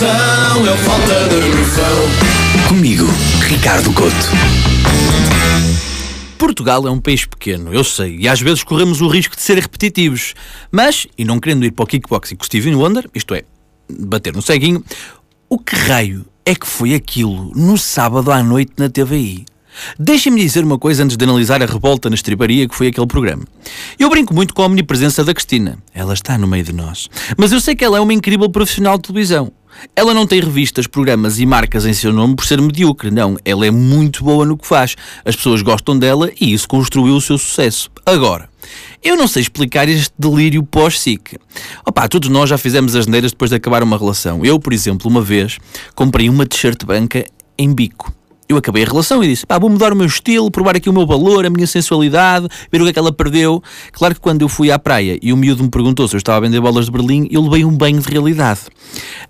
é 0.00 0.76
falta 0.84 1.28
de 1.28 1.48
noção. 1.56 2.68
Comigo, 2.68 3.06
Ricardo 3.40 3.92
Couto. 3.92 4.14
Portugal 6.38 6.86
é 6.86 6.90
um 6.90 7.00
país 7.00 7.24
pequeno, 7.24 7.74
eu 7.74 7.82
sei, 7.82 8.16
e 8.20 8.28
às 8.28 8.40
vezes 8.40 8.62
corremos 8.62 9.00
o 9.00 9.08
risco 9.08 9.34
de 9.34 9.42
ser 9.42 9.58
repetitivos. 9.58 10.34
Mas, 10.70 11.08
e 11.16 11.24
não 11.24 11.40
querendo 11.40 11.64
ir 11.64 11.72
para 11.72 11.82
o 11.82 11.86
kickboxing 11.86 12.36
com 12.36 12.44
Steven 12.44 12.76
Wonder, 12.76 13.10
isto 13.12 13.34
é, 13.34 13.42
bater 13.90 14.32
no 14.32 14.40
ceguinho, 14.40 14.84
o 15.48 15.58
que 15.58 15.74
raio 15.74 16.24
é 16.46 16.54
que 16.54 16.66
foi 16.66 16.94
aquilo 16.94 17.50
no 17.56 17.76
sábado 17.76 18.30
à 18.30 18.40
noite 18.40 18.74
na 18.78 18.88
TVI? 18.88 19.46
Deixem-me 19.98 20.40
dizer 20.40 20.64
uma 20.64 20.78
coisa 20.78 21.02
antes 21.02 21.16
de 21.16 21.24
analisar 21.24 21.60
a 21.62 21.66
revolta 21.66 22.08
na 22.08 22.14
estribaria 22.14 22.68
que 22.68 22.74
foi 22.74 22.88
aquele 22.88 23.06
programa. 23.06 23.44
Eu 23.98 24.08
brinco 24.10 24.32
muito 24.32 24.54
com 24.54 24.62
a 24.62 24.66
omnipresença 24.66 25.24
da 25.24 25.34
Cristina. 25.34 25.78
Ela 25.92 26.14
está 26.14 26.38
no 26.38 26.46
meio 26.46 26.64
de 26.64 26.72
nós. 26.72 27.08
Mas 27.36 27.52
eu 27.52 27.60
sei 27.60 27.74
que 27.74 27.84
ela 27.84 27.98
é 27.98 28.00
uma 28.00 28.14
incrível 28.14 28.48
profissional 28.48 28.96
de 28.96 29.04
televisão. 29.04 29.52
Ela 29.94 30.14
não 30.14 30.26
tem 30.26 30.40
revistas, 30.40 30.86
programas 30.86 31.38
e 31.38 31.46
marcas 31.46 31.86
em 31.86 31.92
seu 31.92 32.12
nome 32.12 32.36
por 32.36 32.46
ser 32.46 32.60
medíocre, 32.60 33.10
não. 33.10 33.36
Ela 33.44 33.66
é 33.66 33.70
muito 33.70 34.24
boa 34.24 34.44
no 34.44 34.56
que 34.56 34.66
faz. 34.66 34.96
As 35.24 35.36
pessoas 35.36 35.62
gostam 35.62 35.98
dela 35.98 36.30
e 36.40 36.52
isso 36.52 36.68
construiu 36.68 37.14
o 37.14 37.20
seu 37.20 37.38
sucesso. 37.38 37.90
Agora, 38.04 38.48
eu 39.02 39.16
não 39.16 39.28
sei 39.28 39.42
explicar 39.42 39.88
este 39.88 40.12
delírio 40.18 40.62
pós-SIC. 40.62 41.38
Opa, 41.86 42.08
todos 42.08 42.28
nós 42.28 42.50
já 42.50 42.58
fizemos 42.58 42.94
as 42.96 43.06
neiras 43.06 43.32
depois 43.32 43.50
de 43.50 43.56
acabar 43.56 43.82
uma 43.82 43.98
relação. 43.98 44.44
Eu, 44.44 44.58
por 44.58 44.72
exemplo, 44.72 45.10
uma 45.10 45.22
vez 45.22 45.58
comprei 45.94 46.28
uma 46.28 46.46
t-shirt 46.46 46.84
branca 46.84 47.24
em 47.56 47.72
bico 47.72 48.17
eu 48.48 48.56
acabei 48.56 48.82
a 48.82 48.86
relação 48.86 49.22
e 49.22 49.28
disse: 49.28 49.46
pá, 49.46 49.58
vou 49.58 49.68
mudar 49.68 49.92
o 49.92 49.96
meu 49.96 50.06
estilo, 50.06 50.50
provar 50.50 50.76
aqui 50.76 50.88
o 50.88 50.92
meu 50.92 51.06
valor, 51.06 51.44
a 51.44 51.50
minha 51.50 51.66
sensualidade, 51.66 52.48
ver 52.72 52.80
o 52.80 52.84
que 52.84 52.90
é 52.90 52.92
que 52.92 52.98
ela 52.98 53.12
perdeu. 53.12 53.62
Claro 53.92 54.14
que 54.14 54.20
quando 54.20 54.42
eu 54.42 54.48
fui 54.48 54.70
à 54.70 54.78
praia 54.78 55.18
e 55.20 55.32
o 55.32 55.36
miúdo 55.36 55.62
me 55.62 55.70
perguntou 55.70 56.08
se 56.08 56.16
eu 56.16 56.18
estava 56.18 56.38
a 56.38 56.40
vender 56.40 56.60
bolas 56.60 56.86
de 56.86 56.90
Berlim, 56.90 57.28
eu 57.30 57.42
levei 57.42 57.64
um 57.64 57.76
banho 57.76 58.00
de 58.00 58.08
realidade. 58.08 58.60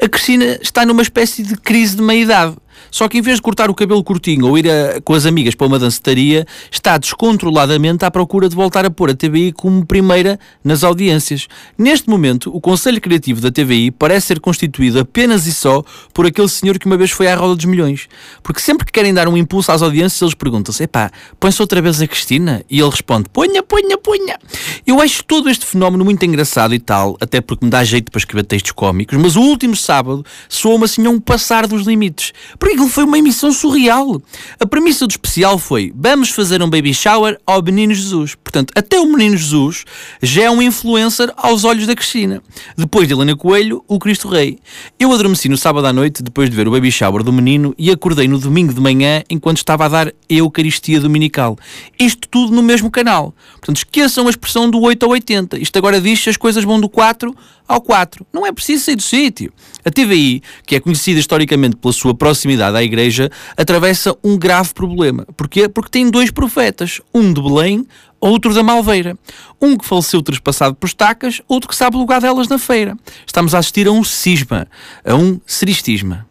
A 0.01 0.09
Cristina 0.09 0.59
está 0.63 0.87
numa 0.87 1.03
espécie 1.03 1.43
de 1.43 1.57
crise 1.57 1.97
de 1.97 2.03
meia-idade. 2.03 2.57
Só 2.91 3.09
que 3.09 3.19
em 3.19 3.23
vez 3.23 3.37
de 3.37 3.43
cortar 3.43 3.71
o 3.71 3.75
cabelo 3.75 4.03
curtinho 4.03 4.47
ou 4.47 4.59
ir 4.59 4.69
a, 4.71 5.01
com 5.01 5.15
as 5.15 5.27
amigas 5.27 5.55
para 5.55 5.67
uma 5.67 5.79
dancetaria, 5.79 6.47
está 6.71 6.99
descontroladamente 6.99 8.05
à 8.05 8.11
procura 8.11 8.49
de 8.49 8.55
voltar 8.55 8.85
a 8.85 8.91
pôr 8.91 9.11
a 9.11 9.15
TVI 9.15 9.53
como 9.53 9.85
primeira 9.85 10.39
nas 10.63 10.85
audiências. 10.85 11.49
Neste 11.77 12.09
momento, 12.09 12.55
o 12.55 12.61
Conselho 12.61 13.01
Criativo 13.01 13.41
da 13.41 13.51
TVI 13.51 13.91
parece 13.91 14.29
ser 14.29 14.41
constituído 14.41 14.99
apenas 15.01 15.47
e 15.47 15.53
só 15.53 15.83
por 16.13 16.27
aquele 16.27 16.49
senhor 16.49 16.79
que 16.79 16.87
uma 16.87 16.97
vez 16.97 17.11
foi 17.11 17.29
à 17.29 17.35
roda 17.35 17.57
dos 17.57 17.65
milhões. 17.65 18.09
Porque 18.43 18.61
sempre 18.61 18.87
que 18.87 18.93
querem 18.93 19.15
dar 19.15 19.29
um 19.29 19.37
impulso 19.37 19.73
às 19.73 19.83
audiências, 19.83 20.21
eles 20.23 20.35
perguntam-se: 20.35 20.83
epá, 20.83 21.11
põe-se 21.39 21.61
outra 21.61 21.81
vez 21.81 22.01
a 22.01 22.07
Cristina? 22.07 22.63
E 22.69 22.81
ele 22.81 22.91
responde: 22.91 23.29
ponha, 23.33 23.63
ponha, 23.63 23.99
ponha. 23.99 24.39
Eu 24.87 25.01
acho 25.01 25.25
todo 25.25 25.49
este 25.49 25.67
fenómeno 25.67 26.05
muito 26.05 26.25
engraçado 26.25 26.75
e 26.75 26.79
tal, 26.79 27.17
até 27.21 27.41
porque 27.41 27.65
me 27.65 27.71
dá 27.71 27.85
jeito 27.85 28.11
para 28.11 28.19
escrever 28.19 28.45
textos 28.45 28.73
cómicos, 28.73 29.19
mas 29.19 29.37
o 29.37 29.41
último 29.41 29.77
sábado 29.77 30.25
soou-me 30.49 30.85
assim 30.85 31.07
a 31.07 31.11
um 31.11 31.21
passar 31.21 31.67
dos 31.67 31.87
limites. 31.87 32.33
Porque 32.59 32.68
aquilo 32.73 32.89
foi 32.89 33.05
uma 33.05 33.19
emissão 33.19 33.53
surreal. 33.53 34.21
A 34.59 34.67
premissa 34.67 35.07
do 35.07 35.11
especial 35.11 35.59
foi: 35.59 35.93
vamos 35.95 36.31
fazer 36.31 36.63
um 36.63 36.71
baby 36.71 36.93
shower 36.93 37.39
ao 37.47 37.63
Menino 37.63 37.95
Jesus. 37.95 38.35
Portanto, 38.35 38.73
até 38.77 38.99
o 38.99 39.07
Menino 39.07 39.37
Jesus 39.37 39.85
já 40.23 40.45
é 40.45 40.51
um 40.51 40.63
influencer 40.63 41.33
aos 41.37 41.65
olhos 41.65 41.87
da 41.87 41.95
Cristina. 41.95 42.43
Depois 42.77 43.07
de 43.07 43.15
Helena 43.15 43.37
Coelho, 43.37 43.85
o 43.87 43.99
Cristo 43.99 44.29
Rei. 44.29 44.59
Eu 44.99 45.13
adormeci 45.13 45.49
no 45.49 45.57
sábado 45.57 45.87
à 45.87 45.93
noite 45.93 46.23
depois 46.23 46.51
de 46.51 46.57
ver 46.57 46.69
o 46.69 46.71
baby 46.71 46.91
shower 46.91 47.23
do 47.23 47.33
menino 47.33 47.75
e 47.79 47.91
acordei 47.91 48.27
no 48.29 48.39
domingo 48.39 48.73
de 48.73 48.81
manhã 48.81 49.23
enquanto 49.31 49.59
estava 49.59 49.85
a 49.85 49.89
dar 49.89 50.09
a 50.09 50.13
Eucaristia 50.29 51.01
Dominical. 51.01 51.57
Isto 51.99 52.29
tudo 52.29 52.55
no 52.55 52.63
mesmo 52.63 52.91
canal. 52.91 53.35
Portanto, 53.53 53.77
esqueçam 53.79 54.27
a 54.27 54.31
expressão 54.31 54.71
do 54.71 54.81
8 54.81 55.05
ao 55.05 55.13
80. 55.13 55.59
Isto 55.59 55.79
agora 55.79 56.01
diz 56.01 56.23
que 56.23 56.31
as 56.31 56.37
coisas 56.37 56.65
vão 56.65 56.81
do 56.81 56.89
4 56.89 57.35
ao 57.69 57.81
4. 57.81 58.27
Não 58.33 58.47
é 58.47 58.51
preciso 58.51 58.87
sair 58.87 58.97
do 58.97 59.03
sítio. 59.03 59.53
A 59.85 59.91
TVI, 59.91 60.43
que 60.67 60.75
é 60.75 60.81
conhecida 60.81 61.21
historicamente 61.21 61.77
pela 61.77 61.93
sua 61.93 62.15
proximidade 62.15 62.77
à 62.77 62.83
Igreja, 62.83 63.31
atravessa 63.57 64.17
um 64.25 64.39
grave 64.39 64.73
problema. 64.73 65.27
Porquê? 65.37 65.69
Porque 65.69 65.91
tem 65.91 66.11
dois 66.11 66.31
profetas, 66.31 67.01
um 67.15 67.33
de 67.33 67.43
Belém, 67.43 67.87
outro 68.21 68.55
da 68.55 68.63
Malveira. 68.63 69.17
Um 69.61 69.77
que 69.77 69.85
faleceu 69.85 70.23
trespassado 70.23 70.75
por 70.75 70.87
estacas, 70.87 71.43
outro 71.47 71.69
que 71.69 71.77
sabe 71.77 71.97
o 71.97 72.01
lugar 72.01 72.21
delas 72.21 72.49
na 72.49 72.59
feira. 72.59 72.97
Estamos 73.27 73.55
a 73.55 73.59
assistir 73.59 73.87
a 73.87 73.93
um 73.93 74.03
cisma, 74.03 74.67
a 75.05 75.15
um 75.15 75.41
seristisma. 75.47 76.27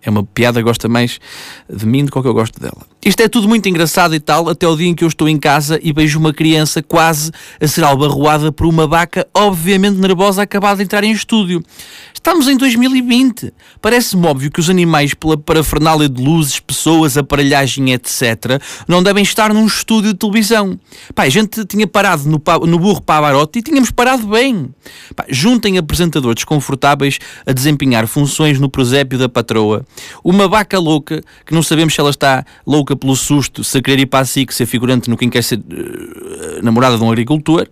É 0.00 0.10
uma 0.10 0.22
piada 0.22 0.62
gosta 0.62 0.88
mais 0.88 1.18
de 1.68 1.84
mim 1.86 2.04
do 2.04 2.12
que 2.12 2.18
eu 2.18 2.34
gosto 2.34 2.60
dela. 2.60 2.86
Isto 3.04 3.20
é 3.22 3.28
tudo 3.28 3.48
muito 3.48 3.68
engraçado 3.68 4.14
e 4.14 4.20
tal, 4.20 4.48
até 4.48 4.66
o 4.66 4.76
dia 4.76 4.88
em 4.88 4.94
que 4.94 5.02
eu 5.02 5.08
estou 5.08 5.28
em 5.28 5.38
casa 5.38 5.78
e 5.82 5.92
vejo 5.92 6.18
uma 6.18 6.32
criança 6.32 6.82
quase 6.82 7.30
a 7.60 7.66
ser 7.66 7.84
albarroada 7.84 8.52
por 8.52 8.66
uma 8.66 8.86
vaca, 8.86 9.26
obviamente 9.32 9.96
nervosa, 9.96 10.42
acabada 10.42 10.76
de 10.76 10.82
entrar 10.82 11.02
em 11.04 11.12
estúdio. 11.12 11.62
Estamos 12.12 12.48
em 12.48 12.56
2020. 12.56 13.54
Parece-me 13.80 14.26
óbvio 14.26 14.50
que 14.50 14.60
os 14.60 14.68
animais, 14.68 15.14
pela 15.14 15.38
parafernália 15.38 16.08
de 16.08 16.22
luzes, 16.22 16.58
pessoas, 16.58 17.16
aparelhagem, 17.16 17.92
etc., 17.92 18.60
não 18.86 19.02
devem 19.02 19.22
estar 19.22 19.54
num 19.54 19.66
estúdio 19.66 20.12
de 20.12 20.18
televisão. 20.18 20.78
Pá, 21.14 21.22
a 21.22 21.28
gente 21.28 21.64
tinha 21.64 21.86
parado 21.86 22.24
no, 22.28 22.42
no 22.66 22.78
burro 22.78 23.00
Pavarotti 23.00 23.60
e 23.60 23.62
tínhamos 23.62 23.90
parado 23.90 24.26
bem. 24.26 24.68
Pá, 25.14 25.24
juntem 25.28 25.78
apresentadores 25.78 26.34
desconfortáveis 26.34 27.18
a 27.46 27.52
desempenhar 27.52 28.06
funções 28.06 28.58
no 28.58 28.68
presépio 28.68 29.18
da 29.18 29.28
patroa. 29.28 29.86
Uma 30.22 30.48
vaca 30.48 30.78
louca, 30.78 31.22
que 31.44 31.54
não 31.54 31.62
sabemos 31.62 31.94
se 31.94 32.00
ela 32.00 32.10
está 32.10 32.44
louca 32.66 32.96
pelo 32.96 33.16
susto, 33.16 33.64
se 33.64 33.78
a 33.78 33.82
querer 33.82 34.00
ir 34.00 34.06
para 34.06 34.20
a 34.20 34.24
SIC, 34.24 34.52
ser 34.52 34.66
figurante 34.66 35.08
no 35.08 35.16
Quem 35.16 35.30
Quer 35.30 35.42
Ser 35.42 35.58
uh, 35.58 36.62
Namorada 36.62 36.96
de 36.96 37.02
um 37.02 37.10
Agricultor 37.10 37.68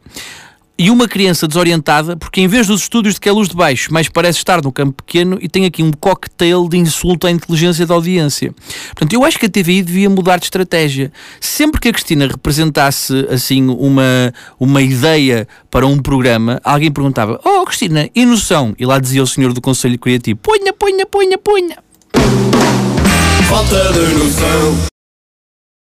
e 0.78 0.90
uma 0.90 1.08
criança 1.08 1.48
desorientada, 1.48 2.16
porque 2.16 2.40
em 2.40 2.46
vez 2.46 2.66
dos 2.66 2.82
estúdios 2.82 3.14
de 3.14 3.20
que 3.20 3.28
é 3.28 3.32
luz 3.32 3.48
de 3.48 3.56
baixo, 3.56 3.92
mais 3.92 4.08
parece 4.08 4.38
estar 4.38 4.62
no 4.62 4.70
campo 4.70 5.02
pequeno 5.02 5.38
e 5.40 5.48
tem 5.48 5.64
aqui 5.64 5.82
um 5.82 5.90
cocktail 5.90 6.68
de 6.68 6.76
insulto 6.76 7.26
à 7.26 7.30
inteligência 7.30 7.86
da 7.86 7.94
audiência. 7.94 8.54
Portanto, 8.88 9.12
eu 9.12 9.24
acho 9.24 9.38
que 9.38 9.46
a 9.46 9.48
TVI 9.48 9.82
devia 9.82 10.10
mudar 10.10 10.36
de 10.38 10.44
estratégia. 10.44 11.10
Sempre 11.40 11.80
que 11.80 11.88
a 11.88 11.92
Cristina 11.92 12.26
representasse 12.26 13.26
assim 13.30 13.68
uma, 13.68 14.34
uma 14.60 14.82
ideia 14.82 15.48
para 15.70 15.86
um 15.86 15.98
programa, 15.98 16.60
alguém 16.62 16.92
perguntava: 16.92 17.40
Oh, 17.42 17.64
Cristina, 17.64 18.10
e 18.14 18.26
noção? 18.26 18.74
E 18.78 18.84
lá 18.84 18.98
dizia 18.98 19.22
o 19.22 19.26
senhor 19.26 19.54
do 19.54 19.62
Conselho 19.62 19.98
Criativo: 19.98 20.38
Ponha, 20.42 20.72
ponha, 20.74 21.06
ponha, 21.06 21.38
ponha. 21.38 21.85
Falta 23.48 23.92
de 23.92 24.14
noção. 24.14 24.95